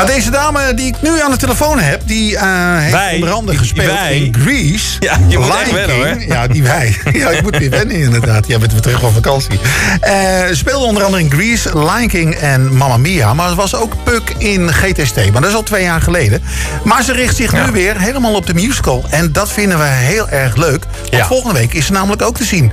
Nou, 0.00 0.12
deze 0.12 0.30
dame 0.30 0.74
die 0.74 0.86
ik 0.86 1.02
nu 1.02 1.20
aan 1.20 1.30
de 1.30 1.36
telefoon 1.36 1.78
heb, 1.78 2.00
die 2.04 2.36
eh, 2.36 2.76
heeft 2.78 2.92
Wij. 2.92 3.14
onder 3.14 3.30
andere 3.30 3.58
gespeeld 3.58 3.92
wij. 3.92 4.16
in 4.16 4.34
Grease. 4.42 4.86
Ja, 5.00 5.18
je 5.28 5.38
moet 5.38 5.46
Lion 5.46 5.58
echt 5.60 5.72
wennen, 5.72 5.96
King. 6.02 6.24
hoor. 6.26 6.36
Ja, 6.36 6.46
die 6.46 6.62
wij. 6.62 6.96
Ja, 7.12 7.28
ik 7.28 7.42
moet 7.42 7.58
weer 7.58 7.70
wennen 7.70 7.96
inderdaad. 7.96 8.46
Jij 8.46 8.58
bent 8.58 8.72
weer 8.72 8.80
terug 8.80 9.00
van 9.00 9.12
vakantie. 9.12 9.60
Eh, 10.00 10.14
speelde 10.52 10.84
onder 10.86 11.02
andere 11.04 11.22
in 11.22 11.30
Grease, 11.30 11.78
Lion 11.78 12.08
King 12.08 12.34
en 12.34 12.76
Mamma 12.76 12.96
Mia. 12.96 13.34
Maar 13.34 13.48
ze 13.48 13.54
was 13.54 13.74
ook 13.74 13.92
Puck 14.04 14.34
in 14.38 14.72
GTST. 14.72 15.16
Maar 15.16 15.40
dat 15.40 15.50
is 15.50 15.56
al 15.56 15.62
twee 15.62 15.82
jaar 15.82 16.00
geleden. 16.00 16.42
Maar 16.84 17.02
ze 17.02 17.12
richt 17.12 17.36
zich 17.36 17.52
nu 17.52 17.72
weer 17.72 18.00
helemaal 18.00 18.34
op 18.34 18.46
de 18.46 18.54
musical. 18.54 19.04
En 19.10 19.32
dat 19.32 19.52
vinden 19.52 19.78
we 19.78 19.84
heel 19.84 20.28
erg 20.28 20.56
leuk. 20.56 20.84
Want 21.00 21.10
Ja. 21.10 21.26
volgende 21.26 21.58
week 21.58 21.74
is 21.74 21.86
ze 21.86 21.92
namelijk 21.92 22.22
ook 22.22 22.36
te 22.36 22.44
zien. 22.44 22.72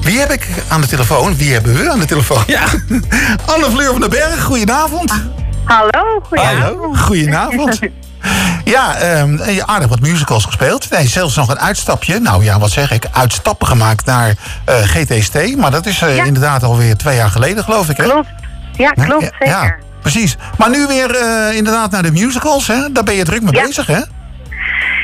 Wie 0.00 0.18
heb 0.18 0.32
ik 0.32 0.46
aan 0.68 0.80
de 0.80 0.86
telefoon? 0.86 1.36
Wie 1.36 1.52
hebben 1.52 1.74
we 1.74 1.90
aan 1.90 1.98
de 1.98 2.04
telefoon? 2.06 2.42
Ja. 2.46 2.64
Anne 3.54 3.70
Fleur 3.70 3.90
van 3.90 4.00
den 4.00 4.10
Berg, 4.10 4.42
goedenavond. 4.42 5.12
Hallo, 5.64 6.20
goedenavond. 6.22 6.62
Hallo, 6.62 6.92
goedenavond. 6.94 7.78
Ja, 8.64 8.94
ehm, 8.96 9.32
je 9.36 9.42
hebt 9.44 9.66
aardig 9.66 9.88
wat 9.88 10.00
musicals 10.00 10.44
gespeeld. 10.44 10.90
Nee, 10.90 11.08
zelfs 11.08 11.36
nog 11.36 11.48
een 11.48 11.58
uitstapje. 11.58 12.18
Nou 12.18 12.44
ja, 12.44 12.58
wat 12.58 12.70
zeg 12.70 12.90
ik? 12.90 13.06
Uitstappen 13.12 13.66
gemaakt 13.66 14.04
naar 14.06 14.34
eh, 14.64 14.74
GTST. 14.76 15.56
Maar 15.56 15.70
dat 15.70 15.86
is 15.86 16.02
eh, 16.02 16.16
Ja. 16.16 16.24
inderdaad 16.24 16.62
alweer 16.62 16.96
twee 16.96 17.16
jaar 17.16 17.30
geleden, 17.30 17.64
geloof 17.64 17.88
ik. 17.88 17.96
Hè? 17.96 18.04
Klopt. 18.04 18.28
Ja, 18.76 18.90
klopt, 18.90 19.22
Ja, 19.22 19.28
zeker. 19.38 19.46
Ja, 19.46 19.74
precies. 20.00 20.36
Maar 20.58 20.70
nu 20.70 20.86
weer 20.86 21.14
eh, 21.16 21.56
inderdaad 21.56 21.90
naar 21.90 22.02
de 22.02 22.12
musicals. 22.12 22.66
Hè? 22.66 22.92
Daar 22.92 23.04
ben 23.04 23.14
je 23.14 23.24
druk 23.24 23.42
mee 23.42 23.54
Ja. 23.54 23.62
bezig, 23.66 23.86
hè? 23.86 24.00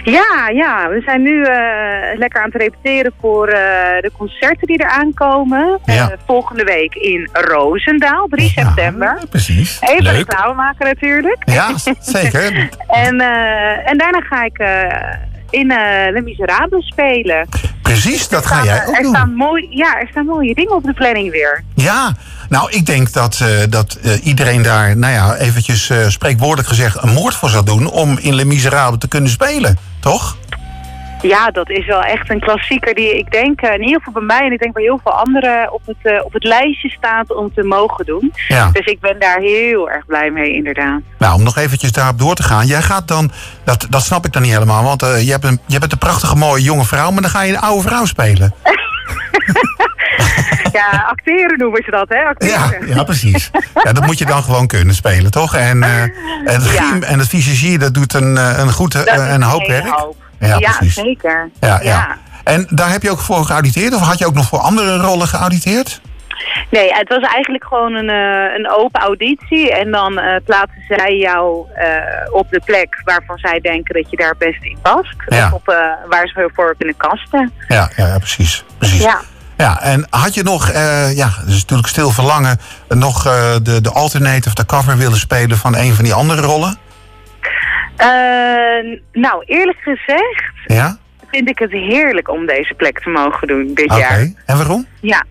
Ja, 0.05 0.49
ja, 0.55 0.89
we 0.89 1.03
zijn 1.05 1.23
nu 1.23 1.43
eh, 1.43 2.19
lekker 2.19 2.43
aan 2.43 2.51
het 2.53 2.63
repeteren 2.63 3.13
voor 3.21 3.49
eh, 3.49 4.03
de 4.03 4.11
concerten 4.17 4.67
die 4.67 4.79
er 4.79 4.91
aankomen. 4.91 5.79
Ja. 5.85 6.11
Eh, 6.11 6.17
volgende 6.27 6.65
week 6.65 6.95
in 6.95 7.29
Roosendaal, 7.33 8.27
3 8.29 8.49
september. 8.49 9.17
Ja, 9.21 9.27
precies. 9.31 9.79
Even 9.81 10.13
reclame 10.13 10.55
maken 10.55 10.87
natuurlijk. 10.87 11.43
Ja, 11.45 11.75
zeker. 12.01 12.69
En, 12.89 13.21
en 13.85 13.99
daarna 13.99 14.21
ga 14.21 14.45
ik 14.45 14.59
in 15.51 15.67
Les 16.13 16.23
Miserables 16.23 16.87
spelen. 16.87 17.49
Precies, 17.83 18.29
dat 18.29 18.47
ga 18.47 18.65
jij 18.65 18.87
ook 18.87 18.97
er 18.97 19.03
doen. 19.03 19.15
Staan 19.15 19.35
mooi, 19.35 19.67
ja, 19.71 20.01
er 20.01 20.09
staan 20.11 20.27
mooie 20.27 20.55
dingen 20.55 20.75
op 20.75 20.85
de 20.85 20.93
planning 20.93 21.31
weer. 21.31 21.65
Ja, 21.75 22.13
nou, 22.51 22.71
ik 22.71 22.87
denk 22.87 23.13
dat, 23.13 23.45
dat 23.69 23.99
iedereen 24.23 24.63
daar, 24.63 24.97
nou 24.97 25.13
ja, 25.13 25.37
eventjes 25.37 25.91
eh, 25.91 26.09
spreekwoordelijk 26.09 26.69
gezegd, 26.69 27.03
een 27.03 27.13
moord 27.13 27.35
voor 27.35 27.49
zou 27.49 27.65
doen 27.65 27.91
om 27.91 28.19
in 28.19 28.35
Le 28.35 28.45
Miserable 28.45 28.99
te 28.99 29.09
kunnen 29.09 29.31
spelen, 29.31 29.79
toch? 30.01 30.37
Ja, 31.23 31.51
dat 31.51 31.71
is 31.71 31.87
wel 31.87 32.03
echt 32.03 32.31
een 32.31 32.41
klassieker 32.41 32.95
die 32.95 33.19
ik 33.19 33.31
denk, 33.31 33.61
eh, 33.61 33.75
in 33.75 33.83
ieder 33.83 33.99
geval 33.99 34.13
bij 34.13 34.23
mij 34.23 34.47
en 34.47 34.53
ik 34.53 34.59
denk 34.59 34.75
bij 34.75 34.83
heel 34.83 35.01
veel 35.03 35.13
anderen 35.13 35.73
op 35.73 35.83
het, 35.87 35.97
eh, 36.03 36.25
op 36.25 36.33
het 36.33 36.45
lijstje 36.45 36.89
staat 36.91 37.35
om 37.35 37.55
te 37.55 37.63
mogen 37.63 38.05
doen. 38.05 38.33
Ja. 38.49 38.71
Dus 38.73 38.87
ik 38.87 39.01
ben 39.01 39.19
daar 39.19 39.39
heel 39.39 39.91
erg 39.91 40.07
blij 40.07 40.31
mee, 40.31 40.53
inderdaad. 40.53 41.01
Nou, 41.19 41.35
om 41.35 41.43
nog 41.43 41.57
eventjes 41.57 41.93
daarop 41.93 42.19
door 42.19 42.35
te 42.35 42.43
gaan. 42.43 42.67
Jij 42.67 42.83
gaat 42.83 43.09
dan, 43.09 43.31
dat, 43.65 43.87
dat 43.91 44.03
snap 44.03 44.27
ik 44.27 44.33
dan 44.33 44.43
niet 44.43 44.53
helemaal, 44.53 44.85
want 44.85 45.03
eh, 45.03 45.25
je, 45.25 45.31
hebt 45.31 45.45
een, 45.45 45.61
je 45.67 45.79
bent 45.79 45.93
een 45.93 45.99
prachtige 45.99 46.37
mooie 46.37 46.63
jonge 46.63 46.85
vrouw, 46.85 47.11
maar 47.11 47.23
dan 47.23 47.31
ga 47.31 47.43
je 47.43 47.53
een 47.53 47.61
oude 47.61 47.89
vrouw 47.89 48.05
spelen. 48.05 48.55
Ja, 50.73 51.05
acteren 51.09 51.59
noemen 51.59 51.83
ze 51.85 51.91
dat, 51.91 52.09
hè? 52.09 52.17
Ja, 52.19 52.29
Acteren. 52.29 52.87
ja 52.95 53.05
precies. 53.05 53.51
Ja, 53.85 53.93
dat 53.93 54.07
moet 54.07 54.19
je 54.19 54.27
dan 54.27 54.43
gewoon 54.43 54.67
kunnen 54.67 54.95
spelen, 54.95 55.31
toch? 55.31 55.55
En, 55.55 55.83
eh, 55.83 56.03
en 56.03 56.11
het 56.45 56.71
Ja. 56.71 56.83
griem 56.83 57.03
en 57.03 57.19
het 57.19 57.29
visagie, 57.29 57.79
dat 57.79 57.95
doet 57.95 58.15
een, 58.15 58.37
eh, 58.37 58.59
een, 58.59 58.73
goed, 58.73 58.95
eh, 59.05 59.33
een 59.33 59.43
hoop 59.43 59.67
werk. 59.67 59.87
hoop. 59.89 60.17
Ja, 60.39 60.57
Ja, 60.59 60.71
precies. 60.77 60.95
zeker. 60.95 61.51
Ja, 61.61 61.81
ja. 61.83 62.17
En 62.45 62.67
daar 62.71 62.91
heb 62.91 63.03
je 63.03 63.11
ook 63.11 63.21
voor 63.21 63.45
geauditeerd? 63.45 63.95
Of 63.95 64.01
had 64.01 64.19
je 64.19 64.27
ook 64.27 64.35
nog 64.35 64.47
voor 64.49 64.59
andere 64.59 64.97
rollen 64.97 65.27
geauditeerd? 65.29 66.01
Nee, 66.71 66.93
het 66.93 67.09
was 67.09 67.23
eigenlijk 67.33 67.65
gewoon 67.65 67.95
een, 67.95 68.09
een 68.55 68.71
open 68.71 69.01
auditie. 69.01 69.73
En 69.75 69.91
dan 69.91 70.21
plaatsen 70.45 70.83
zij 70.89 71.17
jou 71.17 71.67
op 72.33 72.47
de 72.51 72.61
plek 72.65 73.01
waarvan 73.05 73.39
zij 73.39 73.61
denken 73.61 73.95
dat 73.95 74.11
je 74.11 74.17
daar 74.17 74.35
best 74.39 74.63
in 74.65 74.79
past. 74.83 75.15
Ja. 75.27 75.47
Of 75.47 75.53
op, 75.53 75.67
waar 76.09 76.27
ze 76.29 76.51
voor 76.55 76.75
kunnen 76.79 76.97
kasten. 76.97 77.53
Ja, 77.69 77.91
ja, 77.97 78.07
ja, 78.07 78.19
precies. 78.19 78.65
precies. 78.79 79.03
Ja. 79.03 79.21
Ja, 79.61 79.83
en 79.83 80.07
had 80.11 80.35
je 80.35 80.43
nog, 80.43 80.69
eh, 80.69 81.17
ja, 81.17 81.29
dat 81.41 81.49
is 81.49 81.61
natuurlijk 81.61 81.89
stil 81.89 82.11
verlangen, 82.11 82.59
nog 82.89 83.27
eh, 83.27 83.57
de, 83.63 83.81
de 83.81 83.91
alternate 83.91 84.49
of 84.49 84.55
de 84.55 84.67
cover 84.67 84.97
willen 84.97 85.19
spelen 85.19 85.57
van 85.57 85.77
een 85.77 85.95
van 85.95 86.05
die 86.05 86.15
andere 86.15 86.41
rollen? 86.41 86.79
Eh, 87.97 88.99
nou, 89.13 89.43
eerlijk 89.45 89.79
gezegd 89.79 90.53
Ja? 90.67 90.97
vind 91.31 91.49
ik 91.49 91.59
het 91.59 91.71
heerlijk 91.71 92.31
om 92.31 92.47
deze 92.47 92.75
plek 92.75 93.01
te 93.01 93.11
mogen 93.11 93.49
doen 93.49 93.71
dit 93.75 93.91
Oké. 93.91 93.99
jaar. 93.99 94.19
En 94.47 94.57
waarom? 94.57 94.87
Ja. 95.01 95.25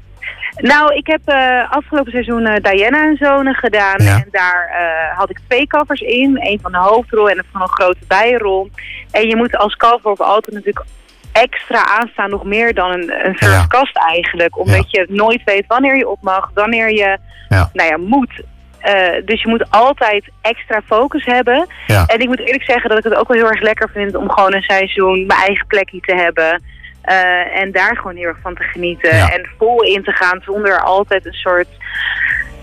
Nou, 0.56 0.96
ik 0.96 1.08
heb 1.08 1.22
afgelopen 1.70 2.12
seizoen 2.12 2.60
Diana 2.62 3.04
en 3.04 3.18
Zonen 3.20 3.56
gedaan. 3.56 4.04
Ja. 4.04 4.16
En 4.16 4.28
daar 4.32 4.70
had 5.16 5.30
ik 5.30 5.40
twee 5.48 5.68
covers 5.68 6.02
in. 6.02 6.38
Een 6.42 6.60
van 6.62 6.72
de 6.72 6.78
hoofdrol 6.78 7.30
en 7.30 7.38
een 7.38 7.46
van 7.52 7.62
een 7.62 7.70
grote 7.70 8.06
bijrol. 8.08 8.70
En 9.12 9.28
je 9.28 9.36
moet 9.36 9.58
als 9.58 9.76
cover 9.76 10.12
ook 10.12 10.20
altijd 10.20 10.56
natuurlijk 10.56 10.86
extra 11.32 11.86
aanstaan. 11.86 12.30
Nog 12.30 12.44
meer 12.44 12.74
dan 12.74 12.92
een, 12.92 13.14
een 13.26 13.36
Ja. 13.40 13.66
cast 13.68 13.98
eigenlijk. 13.98 14.58
Omdat 14.60 14.92
je 14.92 15.06
nooit 15.10 15.42
weet 15.46 15.68
wanneer 15.68 15.98
je 15.98 16.10
op 16.10 16.22
mag. 16.22 16.52
Wanneer 16.54 16.90
je 16.92 17.18
Ja. 17.50 17.70
nou 17.74 17.90
ja, 17.90 17.98
moet. 17.98 18.42
Eh, 18.80 19.26
dus 19.26 19.42
je 19.42 19.48
moet 19.48 19.72
altijd 19.72 20.30
extra 20.42 20.82
focus 20.86 21.26
hebben. 21.26 21.68
En 22.08 22.20
ik 22.20 22.28
moet 22.28 22.40
eerlijk 22.40 22.64
zeggen 22.64 22.90
dat 22.90 22.98
ik 22.98 23.04
het 23.04 23.16
ook 23.16 23.28
wel 23.28 23.38
heel 23.38 23.50
erg 23.50 23.62
lekker 23.62 23.90
vind 23.94 24.16
om 24.16 24.32
gewoon 24.32 24.54
een 24.54 24.62
seizoen 24.62 25.26
mijn 25.26 25.40
eigen 25.40 25.68
plekje 25.68 26.00
te 26.00 26.16
hebben. 26.16 26.62
Eh, 27.02 27.60
en 27.62 27.72
daar 27.72 27.96
gewoon 27.98 28.16
heel 28.16 28.28
erg 28.28 28.38
van 28.42 28.56
te 28.56 28.64
genieten. 28.64 29.10
En 29.12 29.50
vol 29.58 29.84
in 29.84 30.04
te 30.04 30.12
gaan 30.12 30.42
zonder 30.46 30.82
altijd 30.82 31.26
een 31.26 31.34
soort, 31.34 31.68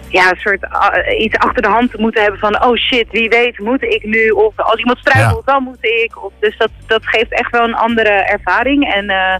ja, 0.09 0.31
een 0.31 0.37
soort 0.37 0.65
ah, 0.71 1.21
iets 1.21 1.37
achter 1.37 1.63
de 1.63 1.69
hand 1.69 1.91
te 1.91 2.01
moeten 2.01 2.23
hebben 2.23 2.41
van 2.41 2.65
oh 2.65 2.77
shit, 2.77 3.07
wie 3.11 3.29
weet 3.29 3.59
moet 3.59 3.83
ik 3.83 4.05
nu. 4.05 4.29
Of 4.29 4.61
als 4.61 4.79
iemand 4.79 4.99
struikelt, 4.99 5.47
dan 5.47 5.63
moet 5.63 5.85
ik. 5.85 6.25
Of, 6.25 6.33
dus 6.41 6.57
dat, 6.57 6.71
dat 6.87 7.07
geeft 7.07 7.33
echt 7.33 7.51
wel 7.51 7.65
een 7.65 7.75
andere 7.75 8.11
ervaring. 8.11 8.95
En 8.95 9.09
eh 9.09 9.37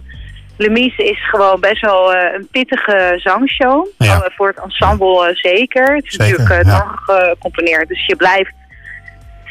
Lemise 0.59 1.03
is 1.03 1.29
gewoon 1.29 1.59
best 1.59 1.81
wel 1.81 2.13
eh, 2.13 2.33
een 2.33 2.47
pittige 2.51 3.13
zangshow. 3.15 3.87
Ja. 3.97 4.21
Eh, 4.21 4.29
voor 4.35 4.47
het 4.47 4.59
ensemble 4.63 5.27
eh, 5.27 5.35
zeker. 5.35 5.95
Het 5.95 6.05
is 6.05 6.13
Zeker, 6.13 6.39
natuurlijk 6.39 6.67
ja. 6.67 6.85
uh, 7.07 7.29
gecomponeerd. 7.29 7.87
Dus 7.87 8.05
je 8.05 8.15
blijft 8.15 8.53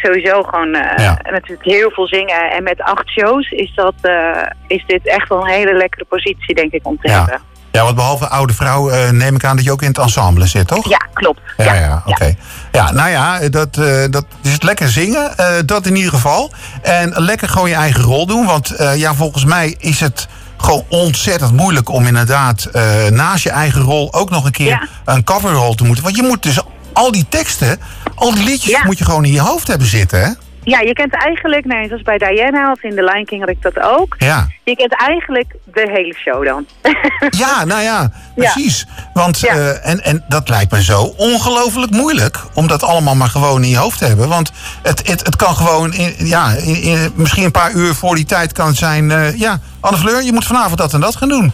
sowieso 0.07 0.43
gewoon 0.43 0.75
eh, 0.75 1.15
natuurlijk 1.31 1.69
heel 1.69 1.91
veel 1.91 2.07
zingen. 2.07 2.51
En 2.51 2.63
met 2.63 2.81
acht 2.81 3.09
shows 3.09 3.51
is, 3.51 3.75
dat, 3.75 3.95
eh, 4.01 4.43
is 4.67 4.85
dit 4.87 5.07
echt 5.07 5.29
wel 5.29 5.41
een 5.41 5.53
hele 5.53 5.75
lekkere 5.75 6.05
positie, 6.05 6.55
denk 6.55 6.73
ik, 6.73 6.87
om 6.87 6.99
te 7.01 7.11
hebben. 7.11 7.41
Ja, 7.77 7.83
want 7.83 7.97
behalve 7.97 8.29
oude 8.29 8.53
vrouw 8.53 8.89
eh, 8.91 9.11
neem 9.11 9.35
ik 9.35 9.45
aan 9.45 9.57
dat 9.57 9.65
je 9.65 9.73
ook 9.73 9.83
in 9.83 9.89
het 9.89 9.99
ensemble 9.99 10.47
zit, 10.47 10.67
toch? 10.67 10.89
Ja, 10.89 11.01
klopt. 11.13 11.41
Ja, 11.57 11.75
ja, 11.75 12.03
oké. 12.07 12.35
Ja, 12.73 12.91
nou 12.93 13.11
ja, 13.11 13.49
dat, 13.49 13.77
eh, 13.77 14.05
dat 14.11 14.25
is 14.43 14.53
het 14.53 14.63
lekker 14.63 14.89
zingen, 14.89 15.37
eh, 15.39 15.47
dat 15.67 15.87
in 15.87 15.97
ieder 15.97 16.13
geval. 16.13 16.53
En 16.83 17.13
lekker 17.17 17.49
gewoon 17.49 17.69
je 17.69 17.75
eigen 17.75 18.03
rol 18.03 18.27
doen, 18.27 18.47
want 18.47 18.73
ja, 18.95 19.15
volgens 19.15 19.45
mij 19.45 19.75
is 19.79 20.01
het 20.01 20.29
gewoon 20.57 20.85
ontzettend 20.89 21.53
moeilijk 21.53 21.89
om 21.89 22.07
inderdaad 22.07 22.69
naast 23.11 23.43
je 23.43 23.51
eigen 23.51 23.81
rol 23.81 24.15
ook 24.15 24.31
nog 24.31 24.45
een 24.45 24.53
keer 24.53 24.67
Ja. 24.69 24.89
een 25.05 25.25
coverrol 25.25 25.75
te 25.75 25.85
moeten. 25.85 26.05
Want 26.05 26.17
je 26.17 26.23
moet 26.23 26.43
dus 26.43 26.59
al 26.93 27.13
die 27.13 27.27
teksten, 27.29 27.81
al 28.15 28.35
die 28.35 28.45
liedjes 28.45 28.71
Ja. 28.71 28.81
moet 28.85 28.99
je 28.99 29.05
gewoon 29.05 29.25
in 29.25 29.33
je 29.33 29.41
hoofd 29.41 29.67
hebben 29.67 29.87
zitten, 29.87 30.21
hè? 30.21 30.31
Ja, 30.67 30.81
je 30.81 30.93
kent 30.93 31.15
eigenlijk, 31.15 31.65
nee, 31.65 31.87
zoals 31.89 32.03
bij 32.03 32.19
Diana 32.19 32.71
of 32.71 32.83
in 32.83 32.95
The 32.95 33.03
Lion 33.03 33.25
King 33.25 33.41
had 33.41 33.49
ik 33.51 33.63
dat 33.63 33.81
ook. 33.81 34.15
Ja. 34.19 34.49
Je 34.65 34.77
kent 34.77 34.95
eigenlijk 34.95 35.55
de 35.65 35.91
hele 35.93 36.15
show 36.15 36.45
dan. 36.45 36.67
Ja, 37.39 37.65
nou 37.65 37.83
ja, 37.83 38.11
precies. 38.35 38.87
Want, 39.13 39.41
Ja. 39.41 39.53
eh, 39.55 39.89
en, 39.91 40.05
en 40.05 40.25
dat 40.29 40.49
lijkt 40.49 40.73
me 40.73 40.83
zo 40.83 41.03
ongelooflijk 41.17 41.91
moeilijk 41.93 42.39
om 42.55 42.67
dat 42.67 42.83
allemaal 42.83 43.15
maar 43.15 43.29
gewoon 43.29 43.63
in 43.63 43.69
je 43.69 43.77
hoofd 43.77 43.99
te 43.99 44.05
hebben. 44.05 44.29
Want 44.29 44.53
het, 44.83 45.07
het, 45.09 45.25
het 45.27 45.37
kan 45.37 45.57
gewoon, 45.57 45.93
in, 45.95 46.15
ja, 46.19 46.51
in, 46.51 46.83
in- 46.83 47.13
misschien 47.15 47.45
een 47.45 47.51
paar 47.51 47.73
uur 47.73 47.95
voor 47.95 48.15
die 48.15 48.25
tijd 48.25 48.53
kan 48.53 48.67
het 48.67 48.77
zijn, 48.77 49.11
eh, 49.11 49.39
ja, 49.39 49.59
Anne 49.81 49.99
Fleur, 49.99 50.23
je 50.23 50.33
moet 50.33 50.45
vanavond 50.47 50.79
dat 50.79 50.93
en 50.93 51.01
dat 51.01 51.17
gaan 51.17 51.29
doen. 51.29 51.53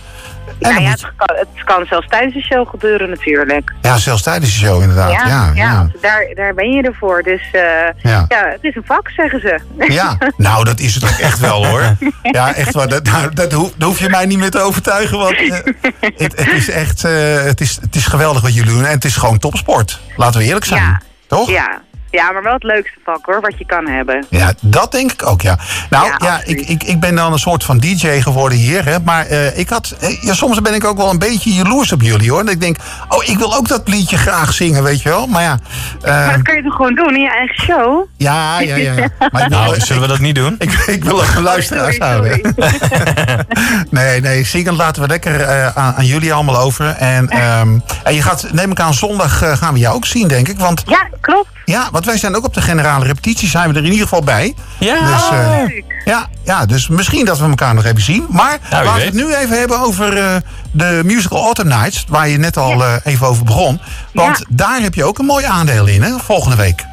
Ja, 0.68 0.78
ja, 0.78 0.90
het, 0.90 1.12
kan, 1.16 1.36
het 1.36 1.64
kan 1.64 1.86
zelfs 1.86 2.06
tijdens 2.08 2.34
de 2.34 2.40
show 2.42 2.68
gebeuren 2.68 3.08
natuurlijk. 3.08 3.72
ja, 3.80 3.96
zelfs 3.96 4.22
tijdens 4.22 4.52
de 4.52 4.66
show 4.66 4.80
inderdaad. 4.80 5.12
Ja, 5.12 5.26
ja, 5.26 5.50
ja. 5.54 5.88
Daar, 6.00 6.30
daar 6.34 6.54
ben 6.54 6.70
je 6.70 6.82
ervoor. 6.82 7.22
Dus 7.22 7.42
eh, 7.52 7.62
Ja. 8.02 8.24
ja. 8.28 8.48
het 8.48 8.58
is 8.62 8.76
een 8.76 8.84
vak, 8.86 9.10
zeggen 9.10 9.40
ze. 9.40 9.60
nou 10.36 10.64
dat 10.64 10.80
is 10.80 10.94
het 10.94 11.04
ook 11.04 11.18
echt 11.18 11.38
wel 11.38 11.66
hoor. 11.66 11.82
Ja, 12.22 12.54
echt 12.54 12.74
waar. 12.74 12.88
Dat, 12.88 13.02
nou, 13.04 13.34
dat 13.34 13.52
hoef, 13.52 13.72
daar 13.76 13.88
hoef 13.88 13.98
je 13.98 14.08
mij 14.08 14.26
niet 14.26 14.38
meer 14.38 14.50
te 14.50 14.60
overtuigen. 14.60 15.18
Want 15.18 15.36
eh, 15.36 15.58
het, 16.00 16.36
het 16.36 16.52
is 16.52 16.70
echt, 16.70 17.04
eh, 17.04 17.42
het, 17.42 17.60
is, 17.60 17.78
het 17.80 17.94
is 17.94 18.06
geweldig 18.06 18.42
wat 18.42 18.54
jullie 18.54 18.72
doen. 18.72 18.84
En 18.84 18.90
het 18.90 19.04
is 19.04 19.16
gewoon 19.16 19.38
topsport. 19.38 20.00
Laten 20.16 20.40
we 20.40 20.46
eerlijk 20.46 20.64
zijn. 20.64 20.82
Ja. 20.82 21.00
Toch? 21.26 21.50
Ja. 21.50 21.80
Ja, 22.12 22.30
maar 22.32 22.42
wel 22.42 22.52
het 22.52 22.62
leukste 22.62 22.98
vak 23.04 23.18
hoor, 23.26 23.40
wat 23.40 23.58
je 23.58 23.66
kan 23.66 23.86
hebben. 23.88 24.26
Ja, 24.28 24.52
dat 24.60 24.92
denk 24.92 25.12
ik 25.12 25.26
ook, 25.26 25.42
ja. 25.42 25.58
Nou, 25.90 26.06
ja, 26.06 26.16
Ja, 26.18 26.40
ik, 26.44 26.60
ik, 26.60 26.82
ik 26.82 27.00
ben 27.00 27.14
dan 27.14 27.32
een 27.32 27.38
soort 27.38 27.64
van 27.64 27.78
DJ 27.78 28.20
geworden 28.20 28.58
hier, 28.58 28.84
hè. 28.84 29.00
Maar 29.04 29.26
eh, 29.26 29.58
ik 29.58 29.68
had, 29.68 29.94
eh, 30.00 30.22
ja, 30.22 30.34
soms 30.34 30.60
ben 30.62 30.74
ik 30.74 30.84
ook 30.84 30.96
wel 30.96 31.10
een 31.10 31.18
beetje 31.18 31.50
jaloers 31.54 31.92
op 31.92 32.02
jullie, 32.02 32.30
hoor. 32.30 32.44
Dat 32.44 32.52
ik 32.54 32.60
denk, 32.60 32.76
oh, 33.08 33.24
ik 33.24 33.38
wil 33.38 33.56
ook 33.56 33.68
dat 33.68 33.88
liedje 33.88 34.16
graag 34.16 34.52
zingen, 34.52 34.82
weet 34.82 35.02
je 35.02 35.08
wel. 35.08 35.26
Maar 35.26 35.42
ja, 35.42 35.58
eh, 36.02 36.10
Maar 36.12 36.32
dat 36.32 36.42
kun 36.42 36.56
je 36.56 36.62
toch 36.62 36.74
gewoon 36.74 36.94
doen 36.94 37.14
in 37.14 37.20
je 37.22 37.30
eigen 37.30 37.64
show? 37.64 38.06
ja, 38.16 38.60
ja, 38.60 38.76
ja. 38.76 38.94
Maar 39.32 39.48
Nou, 39.50 39.80
zullen 39.80 40.02
we 40.02 40.08
dat 40.08 40.18
niet 40.18 40.34
doen? 40.34 40.54
ik, 40.58 40.72
ik 40.72 41.04
wil 41.04 41.22
ook 41.22 41.34
een 41.36 41.42
luisteraars 41.42 41.96
Sorry, 41.96 42.12
houden. 42.12 42.54
sorry. 42.56 43.44
Nee, 43.90 44.20
nee, 44.20 44.44
zingen 44.44 44.74
laten 44.76 45.02
we 45.02 45.08
lekker 45.08 45.40
eh, 45.40 45.66
aan, 45.66 45.94
aan 45.94 46.06
jullie 46.06 46.32
allemaal 46.32 46.58
over. 46.58 46.86
En, 46.86 47.28
ehm, 47.28 47.78
en 48.02 48.14
je 48.14 48.22
gaat, 48.22 48.46
neem 48.52 48.70
ik 48.70 48.80
aan, 48.80 48.94
zondag 48.94 49.42
eh, 49.42 49.56
gaan 49.56 49.72
we 49.72 49.78
jou 49.78 49.94
ook 49.94 50.06
zien, 50.06 50.28
denk 50.28 50.48
ik. 50.48 50.58
Want 50.58 50.82
Ja, 50.86 51.08
klopt. 51.20 51.48
Ja, 51.64 51.88
want 51.92 52.04
wij 52.04 52.16
zijn 52.18 52.34
ook 52.36 52.44
op 52.44 52.54
de 52.54 52.60
generale 52.60 53.04
repetitie, 53.04 53.48
zijn 53.48 53.68
we 53.68 53.74
er 53.78 53.84
in 53.84 53.90
ieder 53.90 54.02
geval 54.08 54.22
bij. 54.22 54.54
Ja. 54.78 54.94
Dus, 55.06 55.28
eh, 55.30 55.38
Oh, 55.38 55.68
leuk. 55.68 55.84
ja, 56.04 56.26
ja, 56.44 56.66
dus 56.66 56.88
misschien 56.88 57.24
dat 57.24 57.38
we 57.38 57.48
elkaar 57.48 57.74
nog 57.74 57.84
even 57.84 58.00
zien. 58.02 58.26
Maar 58.30 58.58
wie 58.60 58.70
laten 58.70 58.94
we 58.94 59.00
het 59.04 59.14
nu 59.14 59.34
even 59.34 59.58
hebben 59.58 59.78
over 59.80 60.16
eh, 60.18 60.36
de 60.72 61.00
musical 61.04 61.44
Autumn 61.44 61.68
Nights, 61.70 62.04
waar 62.08 62.28
je 62.28 62.38
net 62.38 62.56
al 62.56 62.78
Ja. 62.78 62.84
eh, 63.04 63.12
even 63.12 63.26
over 63.26 63.44
begon. 63.44 63.80
Want 64.12 64.38
Ja. 64.38 64.44
daar 64.48 64.80
heb 64.80 64.94
je 64.94 65.04
ook 65.04 65.18
een 65.18 65.24
mooi 65.26 65.44
aandeel 65.44 65.86
in, 65.86 66.02
hè, 66.02 66.18
volgende 66.18 66.56
week. 66.56 66.84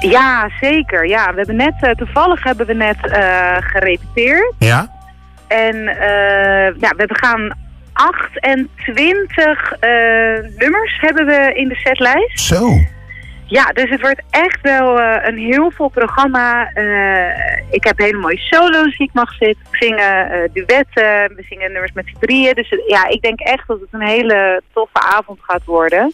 Ja, 0.00 0.48
zeker. 0.60 1.06
Ja, 1.08 1.30
we 1.30 1.36
hebben 1.36 1.56
net, 1.56 1.96
toevallig 1.96 2.44
hebben 2.44 2.66
we 2.66 2.74
net 2.74 2.96
eh, 3.10 3.56
gerepeteerd. 3.60 4.54
Ja? 4.58 4.90
En 5.48 5.74
eh, 5.88 6.80
ja, 6.80 6.92
we 6.96 7.08
gaan 7.08 7.52
28 7.92 9.72
eh, 9.80 9.90
nummers 10.58 10.98
hebben 11.00 11.26
we 11.26 11.52
in 11.54 11.68
de 11.68 11.74
setlijst. 11.74 12.40
Zo. 12.40 12.78
Ja, 13.50 13.64
dus 13.64 13.90
het 13.90 14.00
wordt 14.00 14.22
echt 14.30 14.58
wel 14.62 14.98
eh, 15.00 15.28
een 15.28 15.38
heel 15.38 15.70
vol 15.70 15.88
programma. 15.88 16.70
Eh, 16.72 17.62
ik 17.70 17.84
heb 17.84 17.98
hele 17.98 18.18
mooie 18.18 18.38
solo's 18.38 18.96
die 18.96 19.06
ik 19.06 19.12
mag 19.12 19.32
zitten, 19.32 19.64
zingen, 19.70 20.30
eh, 20.30 20.38
duetten, 20.52 21.36
we 21.36 21.44
zingen 21.48 21.72
nummers 21.72 21.92
met 21.92 22.06
z'n 22.06 22.16
drieën. 22.20 22.54
Dus 22.54 22.74
ja, 22.86 23.08
ik 23.08 23.22
denk 23.22 23.40
echt 23.40 23.66
dat 23.66 23.80
het 23.80 23.88
een 23.92 24.06
hele 24.08 24.62
toffe 24.72 25.00
avond 25.00 25.38
gaat 25.42 25.64
worden. 25.64 26.12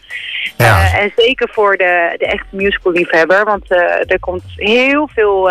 Ja. 0.57 0.99
En 0.99 1.13
zeker 1.17 1.49
voor 1.53 1.77
de, 1.77 2.15
de 2.19 2.27
echte 2.27 2.57
musical 2.57 2.93
liefhebber, 2.93 3.45
want 3.45 3.71
er 4.07 4.19
komt 4.21 4.43
heel 4.57 5.09
veel 5.15 5.51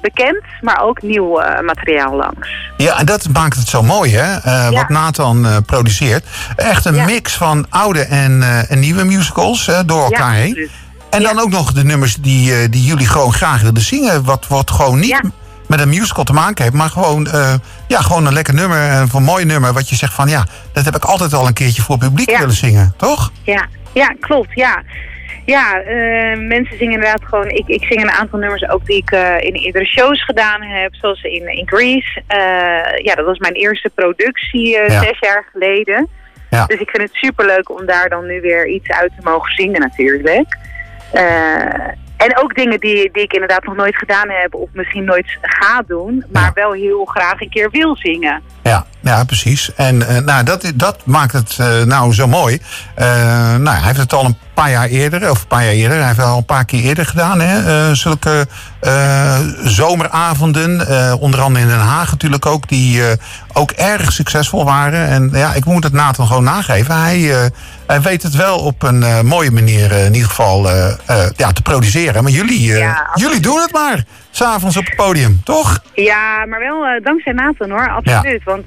bekend, 0.00 0.42
maar 0.60 0.82
ook 0.82 1.02
nieuw 1.02 1.40
materiaal 1.62 2.14
langs. 2.16 2.48
Ja, 2.76 2.98
en 2.98 3.06
dat 3.06 3.28
maakt 3.32 3.56
het 3.56 3.68
zo 3.68 3.82
mooi, 3.82 4.16
hè? 4.16 4.40
Wat 4.70 4.88
Nathan 4.88 5.46
produceert. 5.66 6.24
Echt 6.56 6.84
een 6.84 6.94
Ja. 6.94 7.04
mix 7.04 7.36
van 7.36 7.66
oude 7.70 8.00
en, 8.00 8.42
en 8.68 8.78
nieuwe 8.78 9.04
musicals 9.04 9.70
door 9.86 10.02
elkaar 10.02 10.34
ja, 10.34 10.40
heen. 10.40 10.48
absoluut. 10.48 10.81
En 11.12 11.22
dan 11.22 11.38
ook 11.40 11.50
nog 11.50 11.72
de 11.72 11.84
nummers 11.84 12.16
die, 12.16 12.52
eh, 12.54 12.70
die 12.70 12.84
jullie 12.84 13.06
gewoon 13.06 13.32
graag 13.32 13.62
willen 13.62 13.80
zingen. 13.80 14.24
Wat, 14.24 14.46
wat 14.48 14.70
gewoon 14.70 14.98
niet 15.00 15.20
met 15.68 15.80
een 15.80 15.88
musical 15.88 16.24
te 16.24 16.32
maken 16.32 16.62
heeft. 16.62 16.76
Maar 16.76 16.88
gewoon, 16.88 17.26
eh, 17.26 17.54
ja, 17.88 18.00
gewoon 18.00 18.26
een 18.26 18.32
lekker 18.32 18.54
nummer. 18.54 18.78
Een 18.90 19.08
een 19.14 19.22
mooi 19.22 19.44
nummer. 19.44 19.72
Wat 19.72 19.88
je 19.88 19.96
zegt 19.96 20.14
van 20.14 20.28
ja, 20.28 20.44
dat 20.72 20.84
heb 20.84 20.96
ik 20.96 21.04
altijd 21.04 21.32
al 21.32 21.46
een 21.46 21.52
keertje 21.52 21.82
voor 21.82 21.98
publiek 21.98 22.30
Ja. 22.30 22.38
willen 22.38 22.54
zingen. 22.54 22.94
Toch? 22.96 23.32
Ja, 23.42 23.66
ja 23.92 24.14
klopt. 24.20 24.54
Ja, 24.54 24.82
ja 25.46 25.80
eh, 25.80 26.38
mensen 26.38 26.76
zingen 26.78 26.92
inderdaad 26.94 27.22
gewoon. 27.24 27.48
Ik, 27.48 27.66
ik 27.66 27.84
zing 27.84 28.02
een 28.02 28.10
aantal 28.10 28.38
nummers 28.38 28.68
ook 28.68 28.86
die 28.86 28.96
ik 28.96 29.10
eh, 29.10 29.34
in 29.40 29.54
eerdere 29.54 29.84
shows 29.86 30.24
gedaan 30.24 30.62
heb, 30.62 30.94
zoals 30.94 31.22
in, 31.22 31.48
in 31.56 31.66
Greece. 31.68 32.22
Eh, 32.26 33.04
ja, 33.04 33.14
dat 33.14 33.24
was 33.26 33.38
mijn 33.38 33.54
eerste 33.54 33.90
productie 33.94 34.78
eh, 34.78 34.88
Ja. 34.92 35.02
zes 35.02 35.18
jaar 35.20 35.44
geleden. 35.52 36.08
Ja. 36.50 36.66
Dus 36.66 36.80
ik 36.80 36.90
vind 36.90 37.02
het 37.02 37.14
superleuk 37.14 37.70
om 37.70 37.86
daar 37.86 38.08
dan 38.08 38.26
nu 38.26 38.40
weer 38.40 38.68
iets 38.68 38.88
uit 38.88 39.10
te 39.16 39.28
mogen 39.30 39.54
zingen, 39.54 39.80
natuurlijk. 39.80 40.56
Eh, 41.12 41.90
en 42.16 42.38
ook 42.38 42.54
dingen 42.54 42.80
die, 42.80 43.10
die 43.12 43.22
ik 43.22 43.32
inderdaad 43.32 43.64
nog 43.64 43.76
nooit 43.76 43.96
gedaan 43.96 44.28
heb, 44.28 44.54
of 44.54 44.68
misschien 44.72 45.04
nooit 45.04 45.38
ga 45.40 45.82
doen, 45.86 46.24
maar 46.32 46.42
Ja. 46.42 46.50
wel 46.54 46.72
heel 46.72 47.04
graag 47.04 47.40
een 47.40 47.50
keer 47.50 47.70
wil 47.70 47.96
zingen. 47.96 48.42
Ja, 48.62 48.86
ja 49.00 49.24
precies. 49.24 49.74
En 49.74 50.08
eh, 50.08 50.18
nou, 50.18 50.44
dat, 50.44 50.72
dat 50.74 51.06
maakt 51.06 51.32
het 51.32 51.56
eh, 51.58 51.82
nou 51.82 52.14
zo 52.14 52.26
mooi. 52.26 52.60
Nou, 52.96 53.68
hij 53.68 53.86
heeft 53.86 53.98
het 53.98 54.12
al 54.12 54.24
een 54.24 54.38
paar 54.54 54.70
jaar 54.70 54.86
eerder, 54.88 55.30
of 55.30 55.40
een 55.40 55.46
paar 55.46 55.64
jaar 55.64 55.72
eerder, 55.72 55.96
hij 55.96 56.06
heeft 56.06 56.16
het 56.18 56.26
al 56.26 56.36
een 56.36 56.44
paar 56.44 56.64
keer 56.64 56.82
eerder 56.82 57.06
gedaan. 57.06 57.40
Hè? 57.40 57.94
Zulke 57.94 58.46
zomeravonden, 59.64 60.86
onder 61.18 61.40
andere 61.40 61.64
in 61.64 61.70
Den 61.70 61.78
Haag 61.78 62.10
natuurlijk 62.10 62.46
ook, 62.46 62.68
die 62.68 63.02
ook 63.52 63.70
erg 63.70 64.12
succesvol 64.12 64.64
waren. 64.64 65.08
En 65.08 65.30
ja, 65.32 65.54
ik 65.54 65.64
moet 65.64 65.84
het 65.84 65.92
Nathan 65.92 66.26
gewoon 66.26 66.44
nageven. 66.44 67.02
Hij, 67.02 67.50
hij 67.92 68.00
weet 68.00 68.22
het 68.22 68.36
wel 68.36 68.58
op 68.58 68.82
een 68.82 69.02
eh, 69.02 69.20
mooie 69.20 69.50
manier 69.50 69.92
eh, 69.92 70.04
in 70.06 70.12
ieder 70.14 70.28
geval 70.28 70.68
eh, 70.68 70.94
ja, 71.36 71.52
te 71.52 71.62
produceren. 71.62 72.22
Maar 72.22 72.32
jullie, 72.32 72.60
Ja, 72.72 73.10
jullie 73.14 73.40
doen 73.40 73.60
het 73.60 73.72
maar, 73.72 74.04
s'avonds 74.30 74.76
op 74.76 74.84
het 74.84 74.96
podium, 74.96 75.40
toch? 75.44 75.82
Ja, 75.94 76.46
maar 76.46 76.58
wel 76.60 77.00
dankzij 77.02 77.32
Nathan 77.32 77.70
hoor, 77.70 77.88
absoluut. 77.90 78.44
Want 78.44 78.64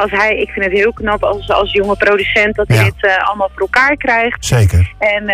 als 0.00 0.10
hij, 0.10 0.36
ik 0.40 0.50
vind 0.50 0.64
het 0.64 0.74
heel 0.74 0.92
knap 0.92 1.22
als, 1.22 1.50
als 1.50 1.72
jonge 1.72 1.96
producent 1.96 2.54
dat 2.54 2.68
hij 2.68 2.76
Ja. 2.76 2.84
dit 2.84 3.18
allemaal 3.24 3.50
voor 3.52 3.60
elkaar 3.60 3.96
krijgt. 3.96 4.44
Zeker. 4.44 4.92
En 4.98 5.24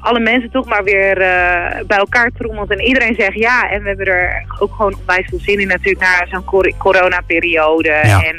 alle 0.00 0.20
mensen 0.20 0.50
toch 0.50 0.66
maar 0.66 0.84
weer 0.84 1.14
bij 1.86 1.98
elkaar 1.98 2.30
trommelt 2.38 2.70
en 2.70 2.80
iedereen 2.80 3.14
zegt 3.18 3.34
ja. 3.34 3.70
En 3.70 3.82
we 3.82 3.88
hebben 3.88 4.06
er 4.06 4.44
ook 4.58 4.74
gewoon 4.74 4.94
onwijs 5.00 5.26
veel 5.28 5.40
zin 5.42 5.60
in 5.60 5.68
natuurlijk 5.68 6.04
na 6.04 6.26
zo'n 6.30 6.44
cor- 6.44 6.72
coronaperiode. 6.78 7.90
En 7.90 8.36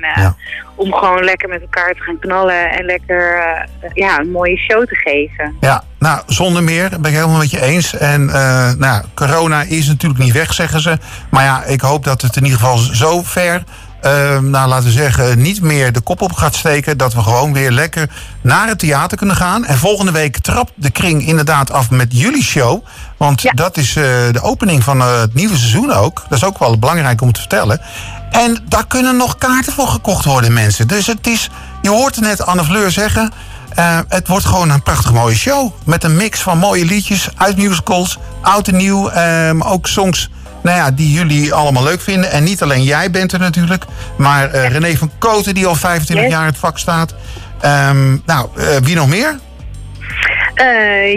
om 0.76 0.94
gewoon 0.94 1.24
lekker 1.24 1.50
met 1.50 1.62
elkaar 1.62 1.94
te 1.94 2.02
gaan 2.02 2.20
knallen 2.20 2.72
en 2.72 2.86
lekker 2.86 3.38
ja, 3.94 4.20
een 4.20 4.32
mooie 4.44 4.58
show 4.58 4.88
te 4.88 4.96
geven. 4.96 5.56
Ja, 5.60 5.84
nou, 6.00 6.22
zonder 6.28 6.64
meer, 6.64 6.90
ben 6.90 7.12
ik 7.12 7.18
helemaal 7.18 7.38
met 7.38 7.52
je 7.52 7.62
eens. 7.62 7.96
En 7.96 8.30
eh, 8.30 8.72
nou, 8.74 9.04
corona 9.14 9.62
is 9.62 9.88
natuurlijk 9.88 10.24
niet 10.24 10.34
weg, 10.34 10.54
zeggen 10.54 10.82
ze. 10.82 10.98
Maar 11.30 11.44
ja, 11.44 11.64
ik 11.64 11.82
hoop 11.82 12.04
dat 12.04 12.22
het 12.22 12.36
in 12.36 12.44
ieder 12.44 12.60
geval 12.60 12.78
zo 12.78 13.22
ver, 13.24 13.64
eh, 14.02 14.40
nou, 14.40 14.68
laten 14.68 14.86
we 14.86 14.92
zeggen, 14.92 15.42
niet 15.42 15.62
meer 15.62 15.92
de 15.92 16.02
kop 16.02 16.22
op 16.22 16.32
gaat 16.34 16.56
steken. 16.56 16.98
Dat 16.98 17.14
we 17.14 17.22
gewoon 17.22 17.54
weer 17.54 17.72
lekker 17.72 18.10
naar 18.42 18.68
het 18.68 18.80
theater 18.80 19.18
kunnen 19.18 19.36
gaan. 19.36 19.66
En 19.66 19.78
volgende 19.78 20.12
week 20.12 20.38
trapt 20.38 20.72
de 20.76 20.90
kring 20.90 21.28
inderdaad 21.28 21.72
af 21.72 21.90
met 21.90 22.08
jullie 22.10 22.44
show. 22.44 22.86
Want 23.18 23.42
Ja. 23.42 23.52
dat 23.52 23.78
is 23.78 23.96
eh, 23.96 24.04
de 24.32 24.42
opening 24.42 24.84
van 24.84 25.00
het 25.00 25.34
nieuwe 25.34 25.58
seizoen 25.58 25.92
ook. 25.94 26.24
Dat 26.30 26.38
is 26.38 26.44
ook 26.44 26.60
wel 26.60 26.80
belangrijk 26.80 27.22
om 27.22 27.32
te 27.32 27.40
vertellen. 27.40 27.82
En 28.32 28.64
daar 28.68 28.88
kunnen 28.88 29.18
nog 29.18 29.38
kaarten 29.38 29.74
voor 29.74 29.88
gekocht 29.88 30.26
worden, 30.26 30.54
mensen. 30.54 30.88
Dus 30.88 31.08
het 31.08 31.28
is, 31.28 31.50
je 31.82 31.90
hoort 31.90 32.16
het 32.16 32.24
net 32.24 32.46
Anne 32.46 32.64
Fleur 32.64 32.92
zeggen. 32.92 33.32
Eh, 33.76 34.00
het 34.08 34.28
wordt 34.28 34.46
gewoon 34.46 34.70
een 34.70 34.84
prachtig 34.84 35.14
mooie 35.14 35.36
show. 35.36 35.72
Met 35.86 36.04
een 36.04 36.16
mix 36.16 36.42
van 36.42 36.58
mooie 36.58 36.86
liedjes 36.86 37.30
uit 37.38 37.58
musicals, 37.58 38.20
oud 38.42 38.68
en 38.68 38.76
nieuw. 38.76 39.10
maar 39.54 39.72
ook 39.72 39.88
songs 39.88 40.30
nou 40.64 40.78
ja, 40.78 40.92
die 40.92 41.12
jullie 41.12 41.54
allemaal 41.54 41.84
leuk 41.84 42.02
vinden. 42.02 42.32
En 42.32 42.44
niet 42.44 42.62
alleen 42.62 42.84
jij 42.84 43.12
bent 43.12 43.32
er 43.32 43.40
natuurlijk. 43.40 43.86
Maar 44.18 44.50
eh, 44.52 44.68
René 44.70 44.98
van 44.98 45.12
Koten, 45.18 45.54
die 45.54 45.66
al 45.66 45.76
25 45.76 46.26
Yes. 46.26 46.34
jaar 46.34 46.42
in 46.46 46.50
het 46.52 46.58
vak 46.58 46.78
staat. 46.78 47.16
Ehm, 47.62 48.18
nou, 48.26 48.48
wie 48.84 48.96
nog 48.96 49.08
meer? 49.08 49.40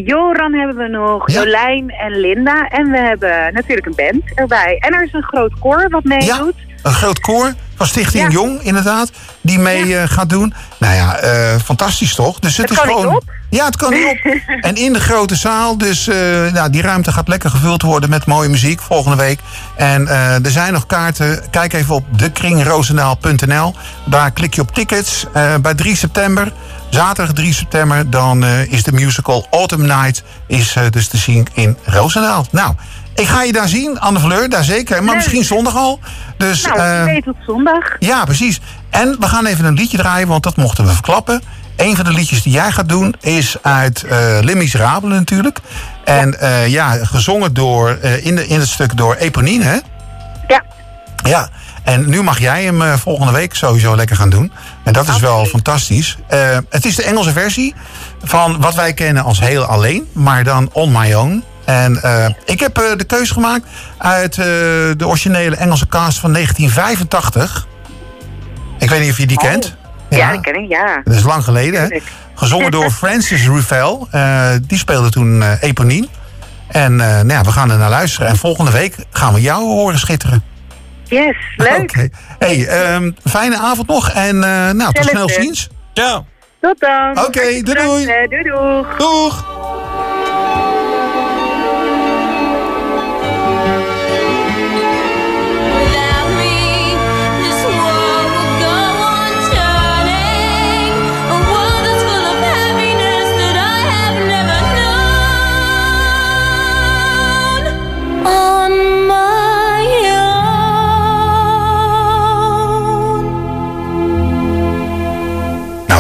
Joran 0.05 0.55
hebben 0.55 0.77
we 0.77 0.89
nog, 0.89 1.31
Ja. 1.31 1.41
Jolijn 1.41 1.91
en 1.91 2.21
Linda. 2.21 2.69
En 2.69 2.91
we 2.91 2.99
hebben 2.99 3.53
natuurlijk 3.53 3.87
een 3.87 3.95
band 3.97 4.23
erbij. 4.35 4.77
En 4.81 4.95
er 4.95 5.03
is 5.05 5.13
een 5.13 5.23
groot 5.23 5.53
koor 5.59 5.87
wat 5.91 6.03
Ja, 6.05 6.09
meedoet. 6.17 6.55
Een 6.87 6.93
groot 6.93 7.21
koor 7.21 7.55
van 7.77 7.87
Stichting 7.87 8.25
Ja. 8.25 8.31
Jong, 8.31 8.63
inderdaad. 8.63 9.11
Die 9.41 9.59
mee 9.59 9.97
eh, 9.97 10.09
gaat 10.09 10.29
doen. 10.29 10.55
Nou 10.79 10.95
ja, 10.95 11.17
eh, 11.17 11.61
fantastisch 11.65 12.15
toch? 12.15 12.39
Dus 12.39 12.57
het, 12.57 12.69
Het 12.69 12.79
is 12.79 12.85
gewoon. 12.85 13.15
op. 13.15 13.25
Ja, 13.51 13.65
het 13.65 13.77
kan 13.77 13.93
niet 13.93 14.07
op. 14.07 14.33
en 14.69 14.75
in 14.77 14.93
de 14.93 15.01
grote 15.01 15.37
zaal. 15.37 15.79
Dus 15.79 16.09
eh, 16.09 16.17
nou, 16.53 16.71
die 16.71 16.83
ruimte 16.83 17.13
gaat 17.13 17.29
lekker 17.29 17.51
gevuld 17.51 17.83
worden 17.83 18.11
met 18.11 18.27
mooie 18.27 18.49
muziek 18.49 18.81
volgende 18.81 19.17
week. 19.17 19.41
En 19.77 20.09
eh, 20.09 20.45
er 20.45 20.51
zijn 20.51 20.73
nog 20.73 20.87
kaarten. 20.87 21.43
Kijk 21.51 21.73
even 21.73 21.95
op 21.95 22.19
dekringroosendaal.nl. 22.19 23.75
Daar 24.05 24.31
klik 24.31 24.55
je 24.55 24.61
op 24.61 24.75
tickets. 24.75 25.27
Eh, 25.33 25.55
bij 25.55 25.75
3 25.75 25.97
september. 25.97 26.53
Zaterdag 26.91 27.35
3 27.35 27.55
september, 27.55 28.11
dan 28.11 28.45
is 28.45 28.83
de 28.83 28.93
musical 28.93 29.47
Autumn 29.51 29.87
Night 29.87 30.23
is, 30.47 30.77
dus 30.91 31.09
te 31.09 31.17
zien 31.17 31.47
in 31.55 31.77
Roosendaal. 31.85 32.47
Nou, 32.51 32.75
ik 33.15 33.27
ga 33.27 33.43
je 33.43 33.53
daar 33.53 33.69
zien, 33.69 34.01
Anne 34.01 34.21
Fleur, 34.21 34.49
daar 34.49 34.65
zeker. 34.65 35.05
Maar 35.05 35.15
misschien 35.15 35.45
zondag 35.45 35.77
al. 35.77 36.01
Dus, 36.37 36.63
Nou, 36.63 37.05
weet 37.05 37.25
tot 37.25 37.37
zondag. 37.47 37.97
ja, 37.99 38.25
precies. 38.25 38.61
En 38.91 39.17
we 39.21 39.27
gaan 39.27 39.47
even 39.47 39.65
een 39.65 39.75
liedje 39.75 39.97
draaien, 39.97 40.29
want 40.29 40.43
dat 40.43 40.57
mochten 40.57 40.85
we 40.85 40.93
verklappen. 40.93 41.43
Een 41.77 41.97
van 41.97 42.05
de 42.05 42.13
liedjes 42.13 42.43
die 42.43 42.53
jij 42.53 42.71
gaat 42.73 42.89
doen 42.89 43.15
is 43.21 43.57
uit 43.63 44.05
uh, 44.07 44.11
Les 44.41 44.55
Miserables 44.55 45.13
natuurlijk. 45.19 45.59
En 46.05 46.37
uh, 46.43 46.67
ja, 46.69 47.05
gezongen 47.05 47.55
door, 47.55 47.99
uh, 48.03 48.27
in, 48.27 48.37
de, 48.37 48.47
in 48.47 48.61
het 48.61 48.69
stuk 48.69 48.97
door 48.97 49.15
Eponine, 49.15 49.65
hè? 49.65 49.79
Ja. 50.49 50.63
Ja, 51.25 51.49
en 51.85 52.09
nu 52.09 52.23
mag 52.23 52.39
jij 52.39 52.65
hem 52.65 52.83
uh, 52.83 52.95
volgende 52.95 53.33
week 53.33 53.55
sowieso 53.55 53.97
lekker 53.97 54.17
gaan 54.17 54.31
doen. 54.31 54.53
En 54.85 54.93
dat 54.93 55.09
is 55.09 55.19
wel 55.19 55.45
fantastisch. 55.45 56.17
Uh, 56.35 56.59
het 56.71 56.85
is 56.85 56.97
de 56.97 57.03
Engelse 57.03 57.33
versie 57.33 57.75
van 58.23 58.61
wat 58.61 58.75
wij 58.75 58.93
kennen 58.93 59.23
als 59.25 59.41
Heel 59.41 59.65
Alleen, 59.65 60.07
maar 60.13 60.45
dan 60.45 60.71
On 60.73 60.93
My 60.93 61.13
Own. 61.15 61.45
En 61.65 62.01
uh, 62.05 62.27
ik 62.45 62.61
heb 62.61 62.75
de 62.75 63.05
keuze 63.07 63.33
gemaakt 63.33 63.67
uit 63.99 64.35
de 64.35 65.05
originele 65.07 65.57
Engelse 65.57 65.87
cast 65.89 66.19
van 66.19 66.33
1985. 66.33 67.67
Ik 68.79 68.91
weet 68.91 69.01
niet 69.01 69.11
of 69.11 69.19
je 69.19 69.27
die 69.27 69.37
Oh. 69.41 69.43
kent. 69.45 69.77
Ja, 70.09 70.17
ja, 70.17 70.31
die 70.31 70.41
ken 70.41 70.55
ik, 70.55 70.69
ja. 70.69 71.01
Dat 71.05 71.15
is 71.15 71.23
lang 71.23 71.45
geleden, 71.45 71.81
hè? 71.81 71.99
Gezongen 72.35 72.71
door 72.71 72.91
Francis 73.03 73.47
Ruffel. 73.47 74.09
Uh, 74.15 74.49
die 74.63 74.79
speelde 74.79 75.11
toen 75.11 75.37
uh, 75.37 75.63
Eponine. 75.63 76.09
En 76.67 76.97
nou 76.97 77.29
ja, 77.29 77.43
we 77.43 77.53
gaan 77.53 77.71
er 77.71 77.79
naar 77.79 77.91
luisteren. 77.91 78.29
En 78.29 78.37
volgende 78.37 78.71
week 78.71 78.95
gaan 79.11 79.35
we 79.35 79.41
jou 79.41 79.63
horen 79.63 79.99
schitteren. 79.99 80.43
Yes, 81.05 81.37
leuk. 81.57 81.81
Oké. 81.81 82.09
Hey, 82.39 82.95
um, 82.95 83.17
fijne 83.25 83.59
avond 83.59 83.89
nog. 83.89 84.11
En 84.11 84.39
nou, 84.39 84.93
tot 84.93 85.05
snel 85.05 85.29
ziens. 85.29 85.69
Ja. 85.95 86.25
Tot 86.61 86.81
dan. 86.81 87.25
Oké, 87.25 87.63
doei, 87.63 87.63
doei. 87.63 88.07
Doei 88.29 88.43
doeg. 88.43 88.97
Doeg! 88.97 89.56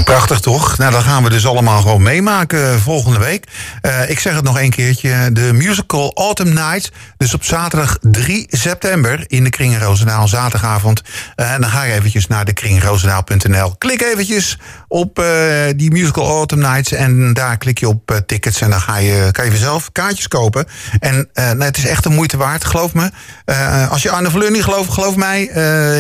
Prachtig 0.06 0.40
toch? 0.40 0.78
Nou, 0.78 0.92
dat 0.92 1.02
gaan 1.02 1.22
we 1.22 1.30
dus 1.30 1.46
allemaal 1.46 1.80
gewoon 1.80 2.02
meemaken 2.02 2.72
eh, 2.72 2.76
volgende 2.76 3.18
week. 3.18 3.44
Eh, 3.80 4.10
ik 4.10 4.18
zeg 4.18 4.34
het 4.34 4.44
nog 4.44 4.60
een 4.60 4.70
keertje. 4.70 5.32
De 5.32 5.52
musical 5.52 6.12
Autumn 6.14 6.54
Night. 6.54 6.92
Dus 7.16 7.34
op 7.34 7.44
zaterdag 7.44 7.98
3 8.00 8.46
september 8.50 9.24
in 9.26 9.44
de 9.44 9.50
Kring 9.50 9.72
in 9.72 9.80
Roosendaal. 9.80 10.28
Zaterdagavond. 10.28 11.02
Eh, 11.34 11.52
en 11.52 11.60
dan 11.60 11.70
ga 11.70 11.82
je 11.82 11.92
eventjes 11.92 12.26
naar 12.26 12.44
de. 12.44 12.52
Klik 13.78 14.02
eventjes 14.02 14.58
op 14.88 15.24
die 15.76 15.90
musical 15.90 16.28
Autumn 16.28 16.62
Nights. 16.62 16.92
En 16.92 17.32
daar 17.32 17.56
klik 17.56 17.78
je 17.78 17.88
op 17.88 18.22
tickets. 18.26 18.60
En 18.60 18.70
dan 18.70 18.80
ga 18.80 18.96
je, 18.96 19.28
kan 19.32 19.44
je 19.44 19.50
vanzelf 19.50 19.92
kaartjes 19.92 20.28
kopen. 20.28 20.66
En 21.00 21.28
nou, 21.34 21.62
het 21.62 21.76
is 21.76 21.86
echt 21.86 22.02
de 22.02 22.08
moeite 22.08 22.36
waard, 22.36 22.64
geloof 22.64 22.94
me. 22.94 23.10
Als 23.90 24.02
je 24.02 24.10
Arne 24.10 24.30
Verleur 24.30 24.50
niet 24.50 24.64
gelooft, 24.64 24.92
geloof 24.92 25.16
mij. 25.16 25.42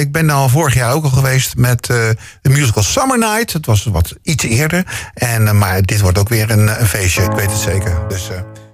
ik 0.00 0.12
ben 0.12 0.30
al 0.30 0.48
vorig 0.48 0.74
jaar 0.74 0.92
ook 0.92 1.04
al 1.04 1.10
geweest 1.10 1.56
met 1.56 1.86
de 1.86 2.16
musical 2.42 2.82
Summer 2.82 3.18
Night. 3.18 3.52
Het 3.52 3.66
was 3.66 3.84
iets 4.22 4.44
eerder. 4.44 5.10
En, 5.14 5.46
eh, 5.46 5.52
maar 5.52 5.82
dit 5.82 6.00
wordt 6.00 6.18
ook 6.18 6.28
weer 6.28 6.50
een, 6.50 6.80
een 6.80 6.86
feestje, 6.86 7.22
ik 7.22 7.32
weet 7.32 7.50
het 7.50 7.60
zeker. 7.60 7.98
Dus... 8.08 8.30
eh, 8.30 8.65